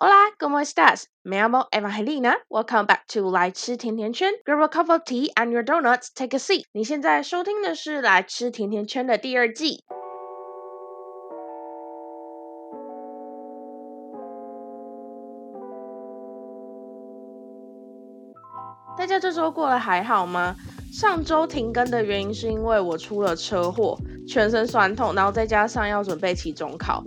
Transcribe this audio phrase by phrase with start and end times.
[0.00, 1.08] Hola, ¿cómo estás?
[1.24, 2.36] Me llamo Evangelina.
[2.48, 4.32] Welcome back to 来吃甜甜圈。
[4.44, 6.10] Grab a cup of tea and your donuts.
[6.14, 6.66] Take a seat.
[6.70, 9.82] 你现在收听的是《来吃甜甜圈》的第二季。
[18.96, 20.54] 大家这周过得还好吗？
[20.92, 27.02] 上周停更的原因是因为我出了车祸，全身酸痛，然后再加上要准备期中考。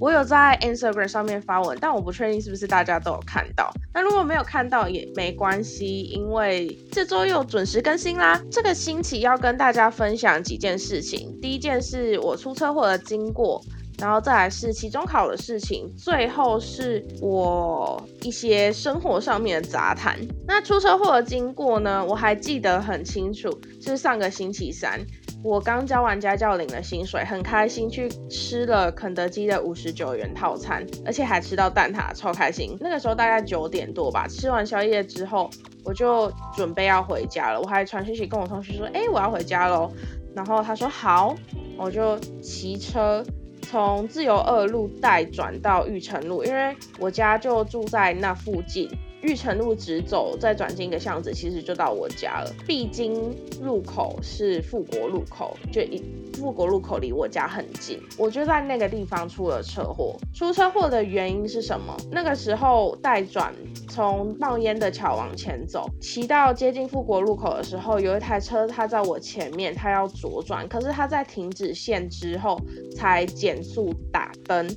[0.00, 3.72] 我有在 Instagram 上面发文，但我不确定是不是大家都有看到。
[3.92, 8.40] 那如果没有看到也没关系，因为这周又准时更新啦。
[8.50, 11.38] 这个星期要跟大家分享几件事情。
[11.40, 13.62] 第一件是我出车祸的经过，
[13.98, 20.18] 然后再来是期中考的事情，最后是我一些生活上面的杂谈。
[20.46, 23.48] 那出车祸的经过呢，我还记得很清楚，
[23.80, 25.00] 是上个星期三。
[25.44, 32.74] 我刚交完家教领了薪水，很开心去吃了肯德基的五十九元套餐，而且还吃到蛋挞，超开心。
[32.80, 35.50] 那个时候大概九点多吧，吃完宵夜之后，
[35.84, 37.60] 我就准备要回家了。
[37.60, 39.92] 我还传讯息跟我同学说：“哎，我要回家喽。”
[40.34, 41.36] 然后他说：“好。”
[41.76, 43.22] 我就骑车
[43.60, 48.88] 从自由二路带转到玉成路，因为我家就住在那附近。
[49.24, 52.54] 玉成路直走，再转进一个巷子，其实就到我家了。
[52.66, 56.02] 必经入口是富国路口，就一
[56.34, 57.98] 富国路口离我家很近。
[58.18, 60.14] 我就在那个地方出了车祸。
[60.34, 61.96] 出车祸的原因是什么？
[62.10, 63.54] 那个时候带转
[63.88, 72.60] 从冒烟的桥往前走，骑到接近富国路口的时候，有一台车它在我前面，它要左转，可是它在停止线之后
[72.94, 74.68] 才减速打灯。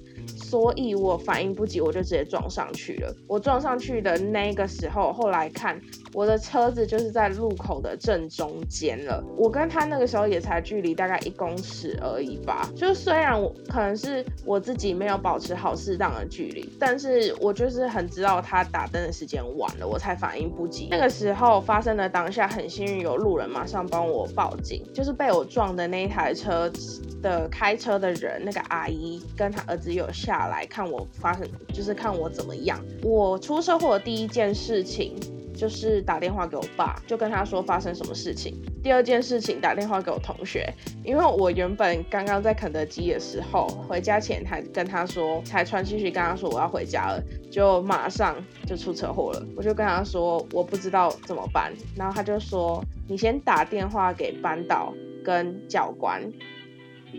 [0.49, 3.13] 所以我反应不及，我就直接撞上去了。
[3.27, 5.77] 我撞上去的那个时候，后来看
[6.13, 9.21] 我的车子就是在路口的正中间了。
[9.37, 12.69] 我跟他那个时候也才距离大概一公尺而已吧。
[12.77, 20.87] 就虽然我可能是我自己没有保持好适当的距离，但是我就是很知道他打灯的时间晚了，我才反应不及。
[20.89, 26.71] 那个时候发生的当下，很幸运有路人马上帮我报警，就是被我撞的那一台车。
[27.19, 32.79] 的开车的人，那个阿姨跟他儿子有下打来看我发生，就是看我怎么样。
[33.01, 35.15] 我出车祸的第一件事情
[35.55, 38.53] 就是打电话给我爸，就跟他说发生什么事情。
[38.83, 40.71] 第二件事情打电话给我同学，
[41.03, 47.19] 因为我原本刚刚在肯德基的时候，回家前还跟他说，才传讯息跟他说我要回家了，
[47.51, 48.35] 就马上
[48.67, 49.43] 就出车祸了。
[49.55, 54.93] 我就跟他说我不知道怎么办，然后他就说你先打电话给班导
[55.25, 56.21] 跟教官。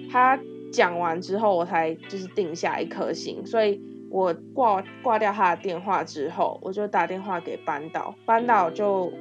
[0.08, 0.38] 他
[0.72, 3.80] 讲完之后，我才就是定下一颗心，所以
[4.10, 9.12] 我挂挂掉他的电话之后，我就打电话给班导，班导就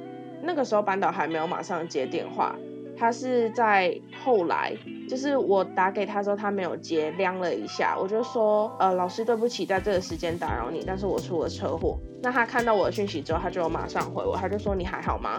[0.42, 2.54] 那个时候班导还没有马上接电话，
[2.96, 4.76] 他是在后来，
[5.08, 11.98] 就是我打给他之后他没有接，量了一下，我就说，呃，老师对不起，在这个时间打扰你，但是我出了车祸。
[12.22, 15.38] 那他看到我的讯息之后，他就马上回我，他就说你还好吗？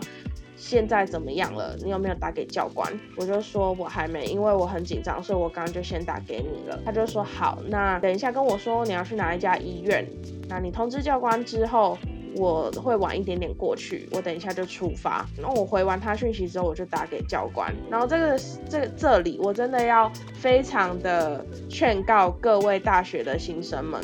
[0.59, 1.73] 现在怎么样了？
[1.81, 2.85] 你有没有打给教官？
[3.15, 6.77] 我就说我还没，因为我很紧张，所以我刚刚就先打给你了。
[6.85, 10.05] 他就说好，那等一下跟我说你要去哪一家医院。
[10.49, 11.97] 那你通知教官之后，
[12.35, 14.09] 我会晚一点点过去。
[14.11, 15.25] 我等一下就出发。
[15.41, 17.73] 那我回完他讯息之后，我就打给教官。
[17.89, 18.39] 然后这个
[18.69, 24.01] 这这里我真的要非常的劝告各位大学的新生们。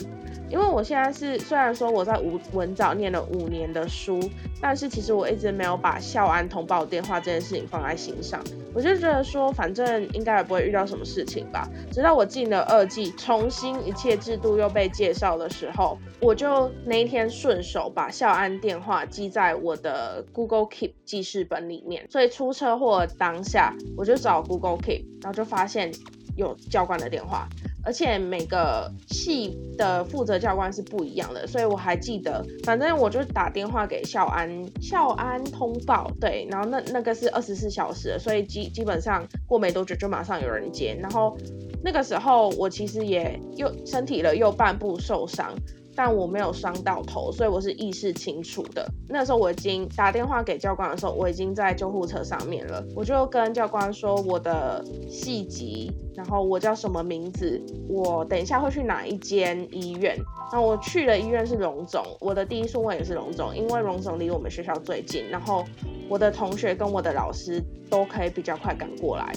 [0.48, 4.20] 因为我现在是虽然说我在文文藻念了五年的书，
[4.68, 8.44] 但是其实我一直没有把校安通报电话这件事情放在心上。
[8.74, 11.70] 我就觉得说，反正应该也不会遇到什么事情吧。
[11.92, 22.04] 直到我进了二季，重新一切制度又被介绍的时候，我就那一天顺手把校安电话记在我的 Google Keep 记事本里面。
[22.10, 25.92] 所以出车祸当下，我就找 Google Keep，然后就发现
[26.36, 27.48] 有教官的电话。
[27.86, 34.50] 而且每个系的负责教官是不一样的，所以我还记得，反正我就打电话给校安，
[34.82, 41.38] 校安通报，对，然后那那个是二十四小时，所以基基本上过没多久就马上有人接，然后
[41.84, 45.54] 那个时候我其实也又身体的右半部受伤。
[45.98, 48.86] 但我没有伤到头，所以我是意识清楚的。
[49.08, 52.86] 那时候我已经打电话给教官的时候，我已经在救护车上面了。
[52.94, 60.18] 我就跟教官说我的细节，然后我叫什么名字，我等一下会去哪一间医院。
[60.52, 65.28] 那我去的医院是荣总，我的第一顺位也是荣总，因为荣总离我们学校最近。
[65.30, 65.66] 然后
[66.08, 69.34] 我的同学跟我的老师都可以比较快赶过来，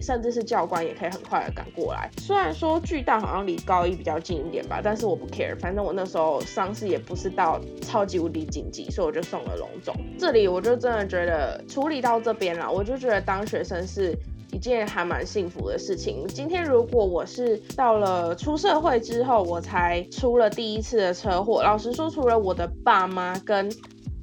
[0.00, 2.08] 甚至是教官也可以很快的赶过来。
[2.18, 9.94] 虽然说巨大好像离高一比较近一点吧，但是我不 care，反正我那时候伤势也不是到超级无敌紧急，所以我就送了荣总。
[10.18, 14.16] 这里我就真的觉得处理到这边了，我就觉得当学生是。
[14.56, 16.26] 一件还蛮幸福的事情。
[16.28, 23.70] 今天如果我是到了出社会之后，我才出了第一次的车祸，老实说，除了我的爸妈跟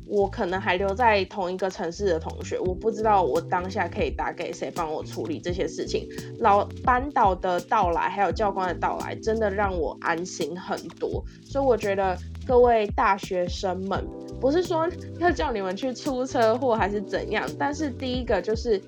[0.08, 6.10] 我可能还留在同一个城市的同学，我不知道我当下可以打给谁帮我处理这些事情。
[6.40, 11.24] 老班导的到来，还有教官的到来，真的让我安心很多。
[11.46, 14.04] 所以我觉得各位大学生们，
[14.42, 14.90] 不是说
[15.20, 18.82] 要叫你们去出车祸还是怎样，但是第一个就是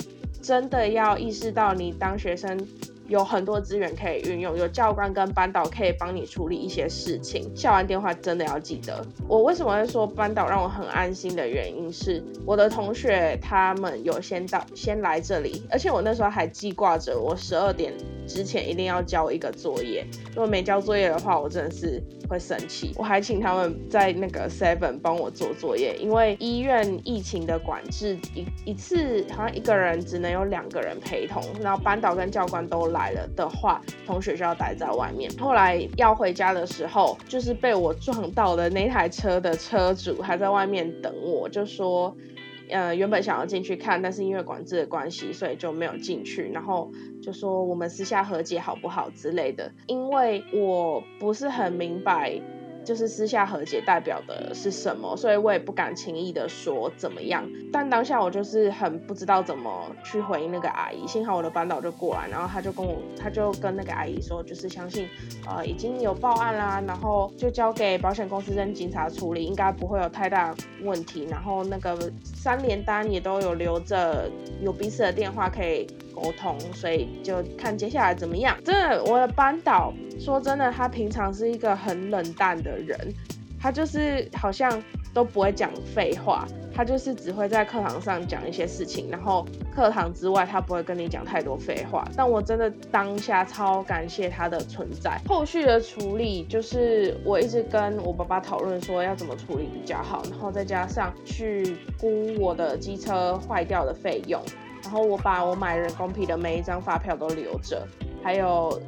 [0.45, 2.67] 真的要意识到你当学生。
[3.07, 7.55] 有很多资源可以运用，有教官跟班导可以帮你处理一些事情。
[7.55, 9.05] 下完电话真的要记得。
[9.27, 17.93] 我为什么会说班导让我很安心的原因是，我的同学他们有先到先来这里，而且我那时候还记挂着，我十二点
[18.25, 20.05] 之前一定要交一个作业。
[20.29, 22.93] 如果没交作业的话，我真的是会生气。
[22.95, 32.85] 我还请他们在那个 Seven 帮我做作业，因为医院疫情的管制，一一次好像一个人只能有两个人陪同，然后班导跟教官都。
[32.95, 35.29] 来了的话，同学就要待在外面。
[35.39, 42.15] 后来要回家的时候，就是被我撞到的那台车的车主还在外面等我，就说，
[42.69, 46.49] 呃，原本想要进去看，但是因为管制的关系，所以就没有进去。
[46.51, 46.91] 然后
[47.21, 52.41] 就说我们私下和解好不好之类的，因为我不是很明白。
[52.85, 57.43] 就是私下和解代表的是什么，所以我也不敢轻易的说怎么样。
[57.73, 61.05] 但当下我就是很不知道怎么去回应那个阿姨。
[61.07, 65.09] 幸好我的班导就过来，然后他就跟我，他就跟那个阿姨说，就是相信，
[65.47, 71.25] 呃，已经有报案啦，然后就交给保险公司跟警察处理，应该不会有太大问题。
[71.29, 74.29] 然后那个三联单也都有留着，
[74.61, 78.57] 有彼此的电话可以沟通，所以就看接下来怎么样。
[78.63, 79.93] 真的，我的班导。
[80.17, 82.97] 说真的，他平常是一个很冷淡的人，
[83.59, 84.81] 他就是好像
[85.13, 89.45] 都不会讲废话，他就是只会在课堂上讲一些事情，然后
[89.75, 92.07] 课堂之外他不会跟你讲太多废话。
[92.15, 95.19] 但我真的当下超感谢他的存在。
[95.27, 104.41] 后续的处理就是我一直跟我爸爸讨论说要怎么处理比较好，然后再加上去估我的机车坏掉的费用，
[104.85, 107.85] 然后我把我买人工皮的每一张发票都留着，
[108.23, 108.81] 还有。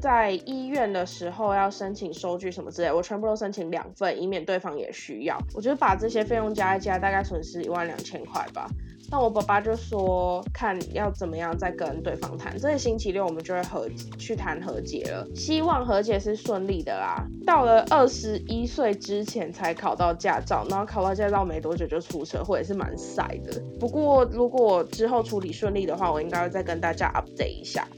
[0.00, 5.36] 在医院的时候要申请收据什么之类，我全部都申请两份，以免对方也需要。
[5.52, 8.68] 我觉得把这些费用加一加，大概损失一万两千块吧。
[9.10, 12.58] 那我爸爸就说，看要怎么样再跟对方谈。
[12.58, 13.88] 这个星期六我们就会和
[14.18, 17.26] 去谈和解了，希望和解是顺利的啦。
[17.46, 23.62] 到了二十一岁之前才考到驾照，然后考到驾照没多久就出车祸，也是蛮晒的。
[23.80, 27.88] 不过如果之后处理顺利的话，我应该会再跟大家 update 一下。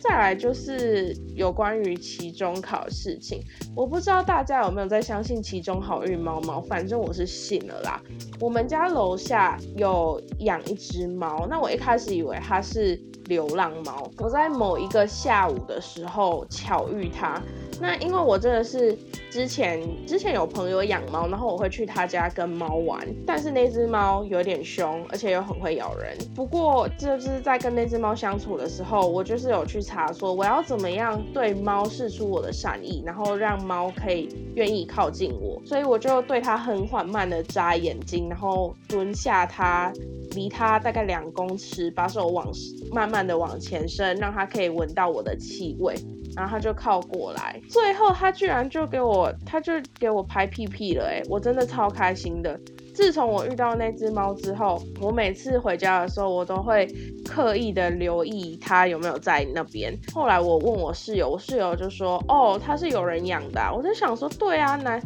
[0.00, 3.42] 再来就是有关于期中考的事情，
[3.76, 8.00] 我不知道大家有没有在相信期中好运猫猫，反正我是信了啦。
[8.40, 17.40] 我们家楼下有养一只猫，那我一开始以为它是流浪猫，我在某一个下午的时候巧遇它。
[17.80, 18.96] 那因为我真的是
[19.30, 26.16] 之前之前有朋友养猫，然后我会去他家跟猫玩，但是那只猫有点凶，而且又很会咬人。
[26.34, 35.60] 不过就是在跟那只猫相处的时候，我就是有去查说我要怎么样对猫示出我的善意，然后让猫可以愿意靠近我。
[35.64, 39.92] 所以我就对它很缓慢的眨眼睛，然后蹲下它，
[40.32, 42.46] 离它大概两公尺，把手往
[42.92, 45.94] 慢慢的往前伸，让它可以闻到我的气味。
[46.36, 52.58] 然后他就靠过来，最后他居然就给我，他就给我拍屁屁了，哎，我真的超开心的。
[52.92, 56.86] 自从我遇到那只猫之后，我每次回家的时候，我都会
[57.24, 59.96] 刻意的留意它有没有在那边。
[60.12, 63.60] 后来我问我室友，我室友就说，哦，它是有人养的。
[63.74, 65.00] 我在想说，对啊，男。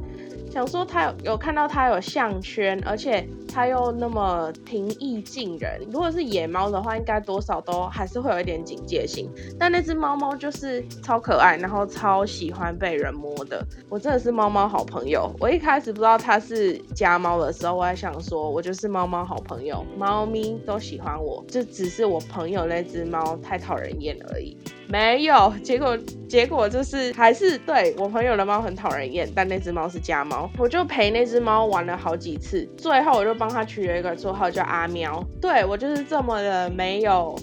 [0.55, 5.81] 想说他有有看到他有项圈，而且他又那么平易近人。
[5.91, 9.29] 如果是野猫的话，应该多少都还是会有一点警戒心。
[9.59, 13.67] 但那只猫猫就是超可爱，然后超喜欢被人摸的。
[13.89, 15.29] 我真的是猫猫好朋友。
[15.41, 24.57] 我一开始不知道它是家猫的时候，我还想说我就是猫猫好朋友，猫咪都喜欢我，就只是我朋友那只猫太讨人厌而已。
[24.87, 37.39] 没有，结果结果就是还是对我朋友的猫很讨人厌，但那只猫是家猫，我就陪那只猫玩了好几次，最后我就帮它取了一个绰号叫阿喵，对我就是这么的没有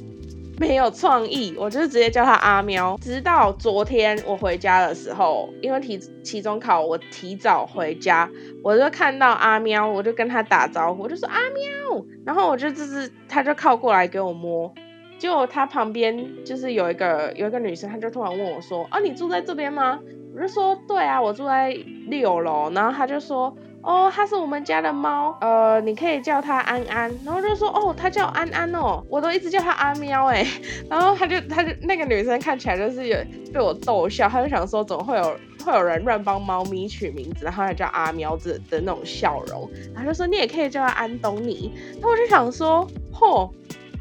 [0.59, 2.97] 没有创意，我就直接叫它阿喵。
[3.01, 8.29] 直到昨天我回家的时候，因为提期中考，我提早回家，
[8.63, 14.73] 我就看到阿喵，我就跟它打招呼，我就说阿喵，然后我就就是它就靠过来给我摸。
[15.19, 19.99] 就他旁边就是有一个有一个女生，她就突然问我说：“啊，你住在这边吗？”
[20.33, 21.69] 我就说：“对啊，我住在
[22.07, 27.11] 六楼。”然后他就说：“哦，它是我们家的猫，呃，你可以叫它安安。
[27.25, 30.45] 然后就说哦，它叫安安哦，我都一直叫它阿喵哎。
[30.89, 33.17] 然后他就他就那个女生看起来就是有
[33.53, 35.35] 被我逗笑，她就想说怎么会有
[35.65, 39.69] 会有人乱帮猫咪取名字，然后还叫阿喵子的那种笑容。
[39.93, 41.73] 然后就说你也可以叫它安东尼。
[41.99, 43.51] 那我就想说，嚯，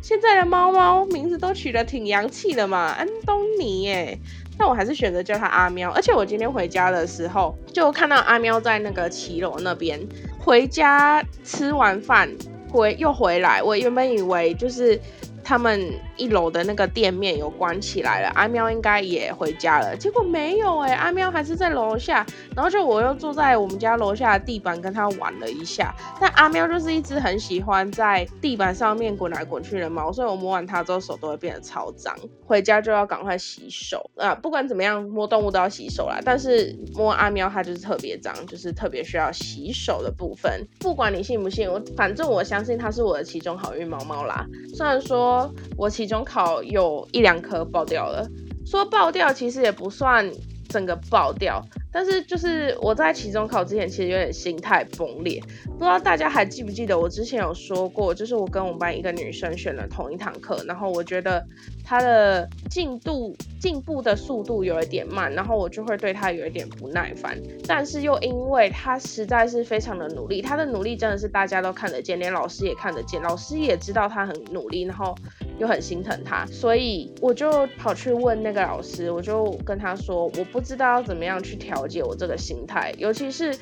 [0.02, 4.18] 现在的猫猫名字都取得挺洋气的嘛，安东尼耶。
[4.60, 9.98] 但我还是选择叫他阿喵，而且我今天回家的时候就看到阿喵在那个骑楼那边。
[10.38, 12.30] 回家吃完饭
[12.68, 15.00] 回又回来，我原本以为就是。
[15.42, 22.24] 他们一楼的那个店面有关起来了，阿喵应该也回家了，结果没有哎，阿喵还是在楼下。
[22.54, 25.94] 然后就我又坐在我们家楼下的地板跟他玩了一下。
[26.20, 34.34] 但阿喵就是一只很喜欢在地板上面滚来滚去的猫，所以我摸完它之后手都会变得超脏，回家就要赶快洗手啊！
[34.34, 36.20] 不管怎么样，摸动物都要洗手啦。
[36.24, 40.66] 但是摸阿喵它就是特别脏，就是特别需要洗手的部分。
[40.78, 44.46] 不管你信不信，我反正我相信它是我的其中好运猫猫啦。
[44.74, 45.39] 虽然说。
[45.76, 48.26] 我期中考有一两科爆掉了，
[48.66, 50.28] 说爆掉其实也不算
[50.70, 51.62] 整个爆掉。
[51.92, 55.42] 但是就是我在期中考之前，其实有点心态崩裂。
[55.66, 61.44] 不知道大家还记不记得我之前有说过，就是我跟我们班一个女生选了同一堂课，然后我觉得
[61.84, 67.36] 她的进度进步的速度有一点慢，然后我就会对她有一点不耐烦。
[67.66, 75.12] 但是又因为她实在是非常的努力，她的努力真的是大家都看得见，连老师也看得见，老师也知道她很努力，然后
[75.60, 81.86] 又很心疼他，所以我就跑去问那个老师，我就跟他说，我不知道要怎么样去调。
[81.90, 83.52] 节我这个心态，尤其是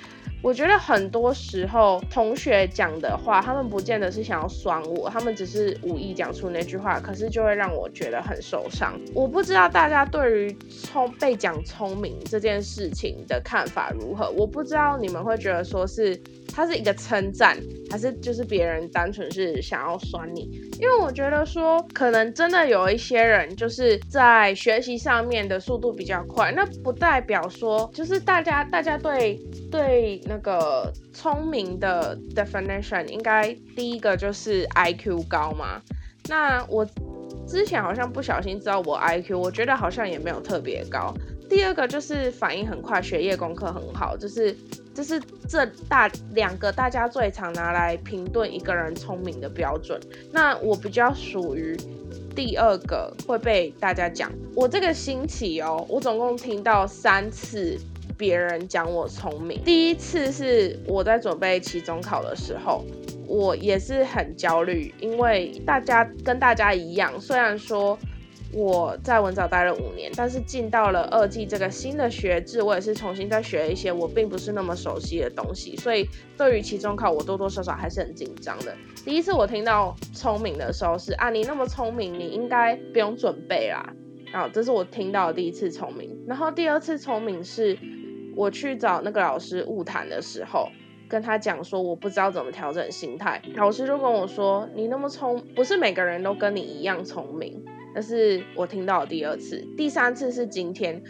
[0.43, 9.00] 我觉得很多时候同学讲的话，他们不见得是想要酸我，他们只是无意讲出那句话，可是就会让我觉得很受伤。
[9.14, 16.21] 我不知道大家对于聪被讲聪明这件事情的看法如何，我不知道你们会觉得说是。
[16.59, 17.57] 它是一个称赞，
[17.88, 20.50] 还是就是别人单纯是想要酸你？
[20.81, 29.37] 因为我觉得说，可能真的有一些人就是在学习上面的速度比较快，那不代表说就是大家大家对
[29.71, 35.81] 对那个聪明的 definition 应该第一个就是 IQ 高嘛？
[36.29, 36.85] 那我
[37.47, 41.15] 之前好像不小心知道我 IQ，我觉得好像也没有特别高。
[41.49, 44.57] 第二个就是反应很快，学业功课很好，就是。
[44.99, 50.00] 这是这大两个大家最常拿来评论一个人聪明的标准。
[50.33, 51.76] 那我比较属于
[52.35, 54.28] 第二个会被大家讲。
[54.57, 57.78] 我这个星期哦，我总共听到三次
[58.17, 59.62] 别人讲我聪明。
[59.62, 62.85] 第一次是我在准备期中考的时候，
[63.28, 67.97] 我也是很焦虑，因为大家跟大家一样，虽然说。
[68.52, 78.75] 我在文藻待了五年，但是进到了二季这个新的学制，我也是重新再学一些我并不是那么熟悉的东西，所以对于期中考，我多多少少还是很紧张的。
[79.05, 83.93] 第一次我听到聪明的时候是啊，你那么聪明，你应该不用准备啦。
[84.33, 86.25] 然后这是我听到的第一次聪明。
[86.26, 87.78] 然后第二次聪明是
[88.35, 90.69] 我去找那个老师误谈的时候，
[91.07, 97.62] 跟他讲说我不知道怎么调整心态，老师就跟我说，你那么聪，不是每个人都跟你一样聪明。
[97.99, 101.02] 这是我听到的第二次，第三次是今天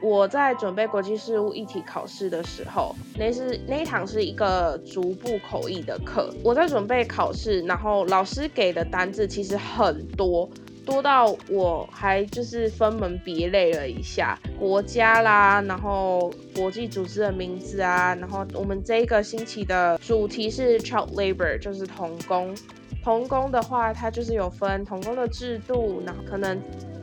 [0.00, 10.48] 我在准备国际事务一体考试的时候，那是那一堂是一个逐步口译的课，我在准备考试，然后老师给的单字其实很多，
[10.86, 22.54] 多到我还就是分门别类了一下国家啦，然后国际组织的名字啊，然后我们这一个星期的主题是 child labor，就是童工。
[23.02, 26.60] 童工的话，它就是有分童工的制度，然后可能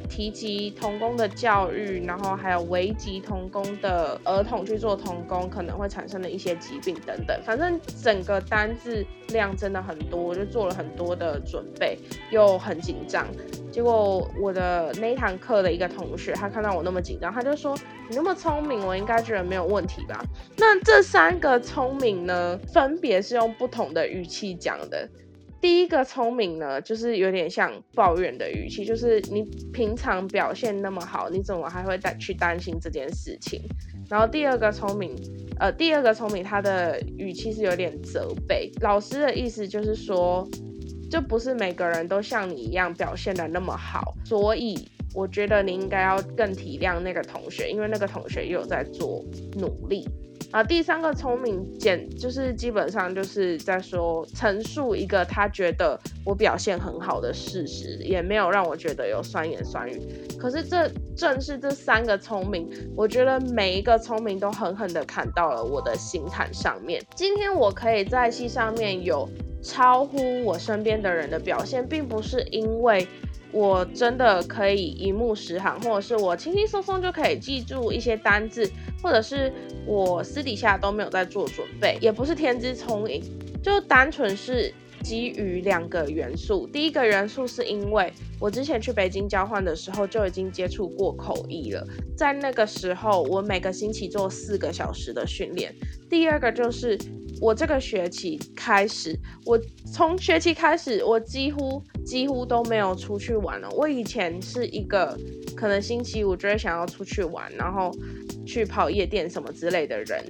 [0.08, 7.38] 提及童工的教育，然后还有危及童工的儿童去做童工可能会产生的一些疾病等等。
[7.44, 11.98] 反正整个单字量真的很多，我就做了很多的准备，
[12.32, 13.28] 又很紧张。
[13.72, 17.76] 结果我的那堂课的一个同学，他看到我那么紧张，他就说
[18.10, 20.24] ：“你那么聪明，我应该觉得没有问题吧？”
[20.58, 25.08] 那这三个聪明呢，分别是用不同的语气讲的。
[25.60, 33.62] 第一个聪明呢，就是有点像抱怨的语气，就是你平常表现那么好，你怎么还会担去担心这件事情？
[34.10, 35.16] 然后第二个聪明，
[35.60, 38.72] 呃，第二个聪明，他的语气是有点责备。
[38.82, 40.48] 老师的意思就是说，
[41.10, 49.26] 就不是每个人都像你一样表现的那么好，所以我觉得你应该要更体谅那个同学，因为那个同学也有在做
[49.58, 50.08] 努力。
[50.52, 60.02] 啊，第三个聪明简就是基本上就是在说陈述一个他觉得我表现很好的事实，也没有让我觉得有酸言酸语。
[60.40, 67.04] 可是这正是这三个聪明，我觉得每一个聪明都狠狠的砍到了我的心坎上面。
[67.14, 69.28] 今天我可以在戏上面有
[69.62, 73.06] 超乎我身边的人的表现，并不是因为。
[73.58, 78.70] 我真的可以一目十行，或者是我轻轻松松就可以记住一些单字，
[79.02, 79.52] 或者是
[79.84, 83.20] 我私底下都没有在做准备，也不是天资聪颖，
[83.64, 84.72] 就单纯是
[85.02, 86.68] 基于两个元素。
[86.68, 91.84] 第一个元素是因为我之前去北京交换的时候就已经接触过口译了，
[92.16, 95.74] 在那个时候我每个星期做四个小时的训练。
[96.08, 96.96] 第二个就是。
[97.40, 99.60] 我这个学期开始，我
[99.94, 103.70] 从学期开始，我几乎几乎都没有出去玩了。
[103.72, 105.18] 我以前是一个
[105.56, 107.92] 可能星期五就会想要出去玩，然后
[108.46, 110.24] 去跑夜店什么之类的人。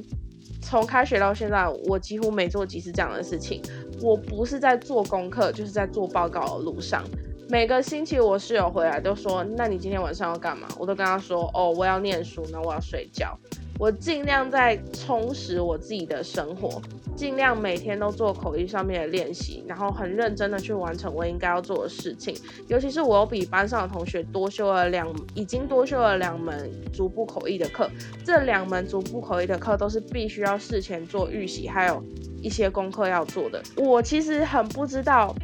[0.61, 3.61] 从开学到现在，我几乎没做几次这样的事情。
[4.01, 7.03] 我不是在做功课，就是在做报告的路上。
[7.49, 13.39] 每个星期我室友回来都说：“那你今天晚上要干嘛？”我都跟他说：“哦，我要念书，那我要睡觉。”
[13.79, 16.81] 我尽量在充实我自己的生活，
[17.15, 22.35] 尽量每天都做口译上面的练习，然后很认真的去完成我应该要做的事情。
[22.67, 27.87] 尤其是我比班上的同学多修了两，已经多修了两门逐步口译的课。
[28.25, 32.03] 这两门逐步口译的课都是必须要事前做预习，还有
[32.41, 33.61] 一些功课要做的。
[33.75, 35.35] 我其实很不知道，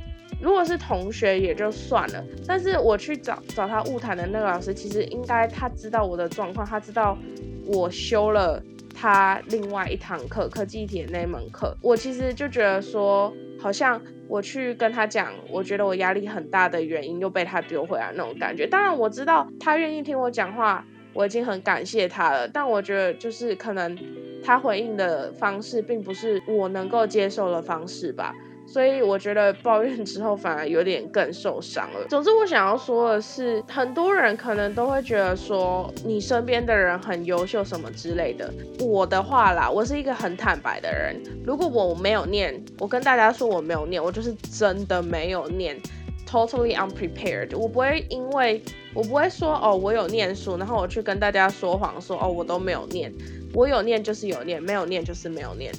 [0.41, 7.15] 如果是同学也就算了，但是我去找找他误谈的那个老师，其实应该他知道我的状况，他知道。
[7.65, 8.61] 我修了
[8.93, 18.67] 他另外一堂课科技体的那门课，我其实就觉得说，好像我去跟他讲，我觉得我压力很大的原因又被他丢回来那种感觉。
[18.67, 22.47] 当然我知道他愿意听我讲话，我已经很感谢他了。
[22.47, 23.97] 但我觉得就是可能
[24.43, 28.33] 他回应的方式并不是我能够接受的方式吧。
[28.65, 32.07] 所以我觉得抱怨之后反而有点更受伤了。
[32.09, 38.51] 总之，我想要说的是，很多人可能都会觉得说你身边的人很优秀什么之类的。
[38.79, 41.21] 我的话啦，我是一个很坦白的人。
[41.45, 45.79] 如果我没有念，我跟大家说我没有念，我就是真的没有念
[46.27, 47.55] ，totally unprepared。
[47.57, 48.61] 我不会因为
[48.93, 53.13] 我不会说哦我有念书，然后我去跟大家说谎说哦我都没有念。
[53.53, 55.71] 我有念就是有念，没有念就是没有念。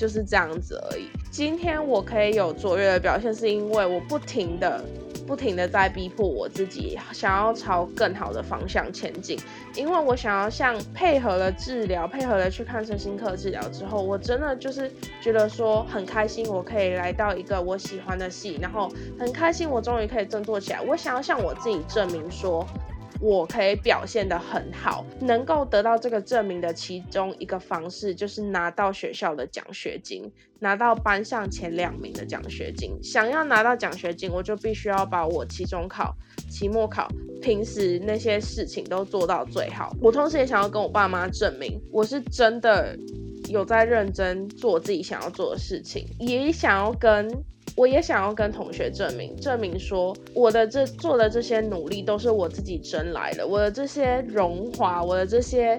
[0.00, 1.10] 就是这样子而已。
[1.30, 4.82] 今天我可以有卓越的表现，是因为我不停的、
[5.26, 9.38] 不停的在逼迫我自己，想要朝更好的方向前进。
[9.76, 20.80] 因为我想要像配合了治疗，配合了去看身心科治疗之后，我真的就是觉得说很开心，我可以来到一个我喜欢的戏，然后很开心，我终于可以振作起来。
[20.80, 22.66] 我想要向我自己证明说。
[23.20, 32.98] 我可以表现得很好，能够得到这个证明的其中一个方式，就是拿到学校的奖学金，拿到班上前两名的奖学金。
[33.02, 36.16] 想要拿到奖学金，我就必须要把我期中考、
[36.48, 37.06] 期末考、
[37.42, 39.94] 平时那些事情都做到最好。
[40.00, 42.96] 我同时也想要跟我爸妈证明，我是真的
[43.48, 47.28] 有在认真做自己想要做的事情，也想要跟。
[47.76, 55.78] 我也想要跟同学证明，证明说我的这做的这些努力都是我自己争来的，我的这些荣华，我的这些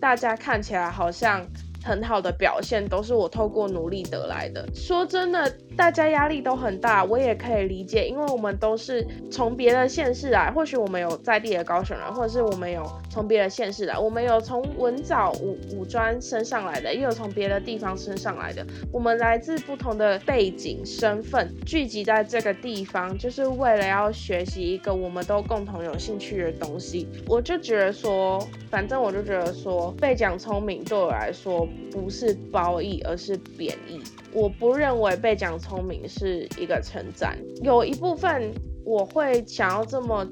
[0.00, 1.46] 大家看起来好像。
[1.86, 4.66] 很好的表现都是我透过努力得来的。
[4.74, 18.66] 说真的，大家压力都很大，我也可以理解，因为我们都是从别的县市来，或许我们有在地的高雄人，或者是我们有从别的县市来，我们有从文藻五五专升上来的，也有从别的地方升上来的。
[18.90, 27.06] 我们来自不同的背景、身份，聚集在这个地方，就是为了要学习一个我们都共同有兴趣的东西。
[27.28, 31.68] 我就觉得说，反正我就觉得说，被讲聪明对我来说。
[31.90, 34.00] 不是褒义，而是贬义。
[34.32, 37.38] 我不认为被讲聪明是一个称赞。
[37.62, 38.52] 有一部分
[38.84, 40.24] 我会想要这么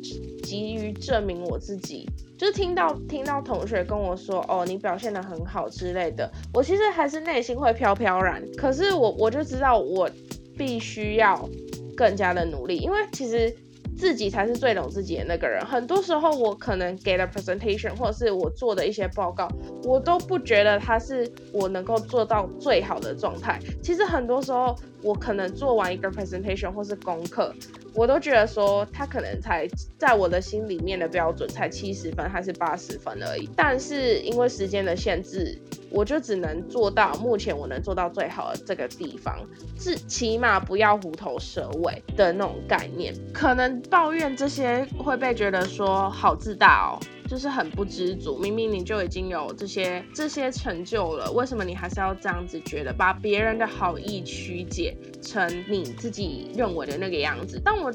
[0.43, 8.43] 急于证明我自己，就是听到听到同学跟我说：“哦，你表现的很好”之类的，我其实还是内心会飘飘然。
[8.57, 10.11] 可是我我就知道我
[10.57, 11.49] 必须要
[11.97, 13.55] 更加的努力，因为其实。
[13.97, 15.65] 自己才是最懂自己的那个人。
[15.65, 19.49] 很多时候，我可能给了 presentation，或者是我做的一些报告，
[19.85, 23.59] 我都不觉得它是我能够做到最好的状态。
[23.83, 27.55] 其实很多时候，我可能做完一个 presentation 或是功课。
[27.95, 35.57] 我都觉得说他可能才在我的心里面的标准才七十分还是八十分而已，但是因为时间的限制，
[35.91, 39.39] 我就只能做到目前我能做到最好的这个地方，
[39.79, 43.15] 是起码不要虎头蛇尾的那种概念。
[43.33, 46.99] 可能抱怨这些会被觉得说好自大哦，
[47.29, 48.39] 就是很不知足。
[48.39, 57.61] 明明你就已经有这些这些成就了，为什么你还是要这样子觉得，把别人的好意曲解成你自己认为的那个样子？
[57.65, 57.93] 但我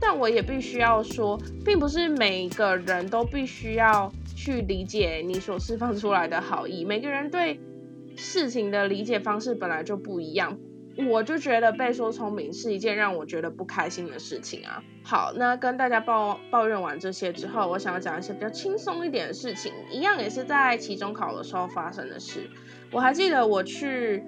[0.00, 7.60] 但我也必须要说，并不是每个人都必须要去理解你所释放出来的好意，每个人对
[8.16, 10.58] 事情的理解方式本来就不一样。
[11.08, 14.82] 我就觉得被说聪明是一件让我觉得不开心的事情啊。
[15.02, 22.48] 好，那跟大家抱抱怨完这些之后，我想要讲一些比较轻松一点的事情，一样也是在期中考的时候发生的事。
[22.90, 24.24] 我还记得我去。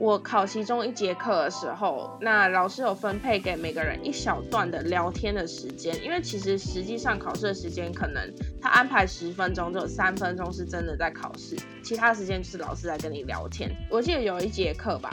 [0.00, 8.32] 我考其中一节课的时候，那老师有分配给每个人一小段的聊天的时间，因为其实实际上考试的时间可能
[8.62, 13.70] 他安排十分钟，就有三分钟是真的在考试，其他时间就是老师在跟你聊天。
[13.90, 15.10] 我记得有一节课吧，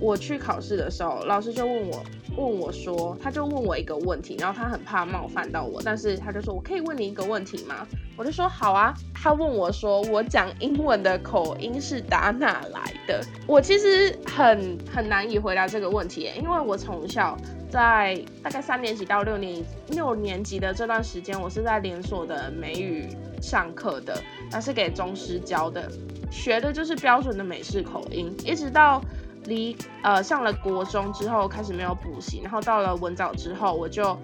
[0.00, 2.02] 我去考试的时候，老师就问我。
[2.36, 7.86] 问我说，他就问我一个问题，然后他很怕冒犯到我，但是他就说我可以问你一个问题吗？
[8.16, 8.94] 我就说好啊。
[9.14, 13.24] 他问我说，我讲英文的口音是打哪来的？
[13.46, 17.36] 我其实很很难以回答这个问题，因为我从小
[17.70, 23.08] 在大概三年级到六年六年级的这段时间，我是在连锁的美语
[23.40, 25.90] 上课的，那是给中师教的，
[26.30, 29.00] 学的就是标准的美式口音，一直到。
[29.46, 34.18] 离呃上了国中之后开始没有补习，然后到了文藻之后，我就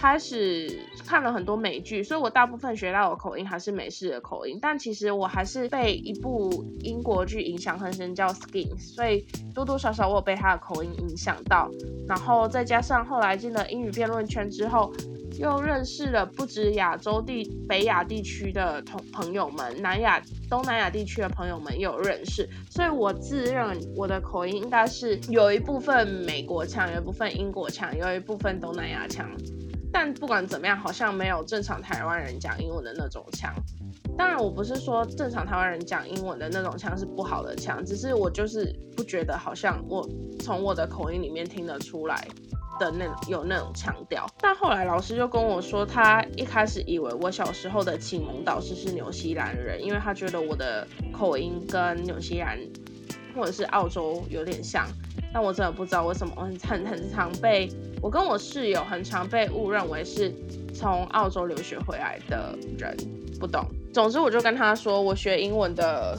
[0.00, 4.56] 开始看了很多美剧，所以我大部分学到的口音还是美式的口音。
[4.62, 11.68] 但其实我还是被一部英国剧影响很深，叫《Skin》，所以多多少少我有被他的口音影响到。
[12.06, 14.92] 然后再加上后来进了英语辩论圈之后。
[15.38, 29.30] 又认识了不止亚洲地、北亚地区的同朋友们，南亚、东南亚地区的朋友们也有认识，所以我自认我的口音应该是有一部分美国腔，有一部分英国腔，有一部分东南亚腔。
[29.98, 33.52] 但不管怎么样，好像没有正常台湾人讲英文的那种腔。
[34.16, 40.08] 当然，我不是说正常台湾人讲英文的那种腔是不好的腔，只是我就是不觉得好像我
[40.38, 42.28] 从我的口音里面听得出来。
[42.78, 52.56] 的那有那种腔调，但后来老师就跟我说，他一开始以为我小时候的启蒙导师是纽西兰人，因为他觉得我的口音跟纽西兰
[53.34, 54.86] 或者是澳洲有点像，
[55.32, 57.68] 但我真的不知道为什么，很很很常被
[58.00, 60.32] 我跟我室友很常被误认为是
[60.74, 62.96] 从澳洲留学回来的人，
[63.38, 63.64] 不懂。
[63.92, 66.18] 总之我就跟他说，我学英文的。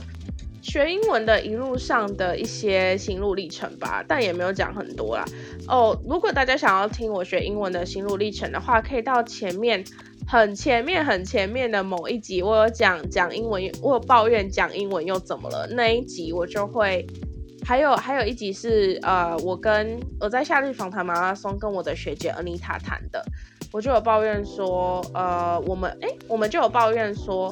[0.61, 5.23] 学英文的一路上的一些心路历程吧，但也没有讲很多啦。
[5.69, 9.81] 哦，如果大家想要听我学英文的心路历程的话，可以到前面
[10.31, 17.03] 很前面很前面的某一集，我有讲讲英文，我有抱怨讲英文又怎么了那一集，我就会
[17.65, 23.25] 还有还有一集是呃，我跟我在夏日访谈马拉松跟我的学姐 Anita 谈的，
[23.71, 27.51] 我就有抱怨说，呃，我们哎，我们就有抱怨说，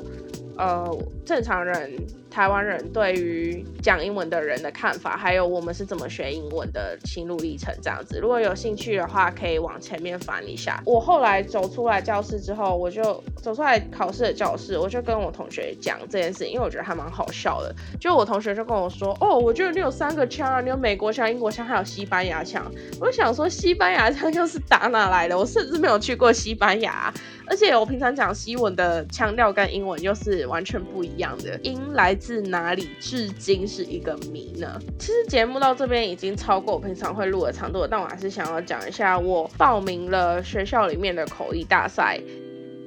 [0.55, 0.87] 呃，
[1.25, 1.91] 正常人。
[2.37, 8.19] 台湾人对于讲英文的人的看法，还有我们是怎么学英文的心路历程，这样子。
[8.19, 10.79] 如果有兴趣的话，可以往前面翻一下。
[10.85, 17.73] 我后来走出来教室之后，我就走出来考试的教室，我就跟我同学讲这件事情，因为我觉得还蛮好笑的。
[17.99, 22.71] 就我同学就跟我说：“哦，我觉得你有三个腔啊，你有美国腔、英国腔，还有西班牙腔。”
[23.01, 25.35] 我想说，西班牙腔又是打哪来的？
[25.35, 27.11] 我甚至没有去过西班牙，
[27.49, 32.37] 而且我平常讲西文的腔调跟英文又是完全不一样的，音来自。
[32.47, 32.87] 哪里？
[32.99, 34.79] 至今是一个谜呢。
[34.97, 42.21] 其实节目到这边已经超过我平常会录的长度了，但我还是想要讲一下，我报名了学校里面的口译大赛，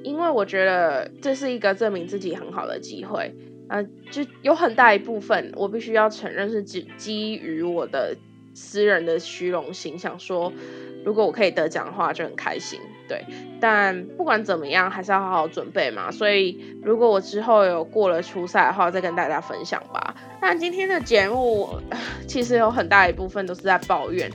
[0.03, 3.35] 因为我觉得这是一个证明自己很好的机会。
[3.67, 8.15] 呃，就有很大一部分，我必须要承认是基基于我的
[8.53, 10.51] 私人的虚荣心，想说。
[11.03, 12.79] 如果我可以得奖的话，就很开心。
[13.07, 13.25] 对，
[13.59, 16.11] 但不管怎么样，还是要好好准备嘛。
[16.11, 20.15] 所以，如果我之后有过了初赛的话，再跟大家分享吧。
[20.39, 21.67] 那今天的节目
[22.27, 24.29] 其实有很大一部分都是在抱怨，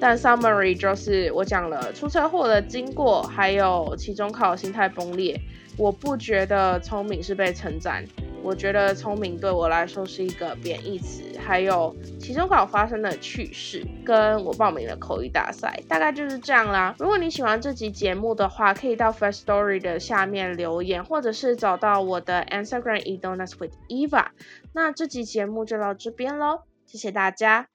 [0.00, 5.40] 但 summary 就是我讲了出车祸的经过，还有期中考心态崩裂。
[5.76, 8.04] 我不觉得聪明是被称赞。
[8.48, 16.96] 我觉得聪明对我来说是一个贬义词，还有期中考发生的趣事，跟我报名的口语大赛，大概就是这样啦。
[16.98, 24.28] 如果你喜欢这集节目的话，可以到 First Story 的下面留言，或者是找到我的 Instagram e d o n a s with Eva。
[24.72, 27.68] 那这集节目就到这边喽，谢谢大家。